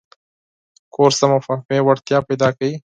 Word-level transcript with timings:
کورس 0.93 1.17
د 1.21 1.23
مفاهمې 1.33 1.79
وړتیا 1.83 2.17
پیدا 2.27 2.47
کوي. 2.57 2.75